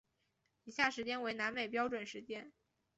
[0.63, 2.51] 以下时间为南美标准时间。